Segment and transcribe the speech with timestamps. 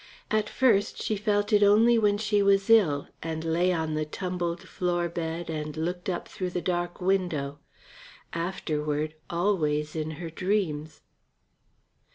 [0.31, 4.61] At first she felt it only when she was ill and lay on the tumbled
[4.67, 7.59] floor bed and looked up through the dark window;
[8.33, 11.01] afterward always in her dreams.